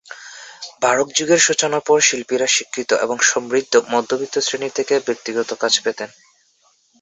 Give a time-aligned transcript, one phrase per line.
[0.81, 6.09] Baroque যুগের সূচনার পর শিল্পীরা শিক্ষিত এবং সমৃদ্ধ মধ্যবিত্ত শ্রেণীর থেকে ব্যক্তিগত কাজ পেতেন।